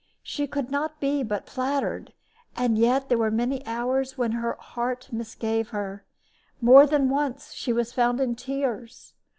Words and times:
She 0.23 0.47
could 0.47 0.71
not 0.71 0.99
but 0.99 0.99
be 0.99 1.23
flattered, 1.51 2.13
and 2.55 2.75
yet 2.75 3.07
there 3.07 3.19
were 3.19 3.29
many 3.29 3.63
hours 3.67 4.17
when 4.17 4.31
her 4.31 4.53
heart 4.53 5.09
misgave 5.11 5.69
her. 5.69 6.03
More 6.59 6.87
than 6.87 7.07
once 7.07 7.53
she 7.53 7.71
was 7.71 7.93
found 7.93 8.19
in 8.19 8.33
tears. 8.35 9.13